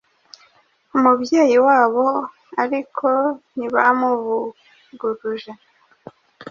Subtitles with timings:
[0.95, 2.05] umubyeyi wabo
[2.63, 3.07] ariko
[3.53, 5.51] ntibamuvuguruje.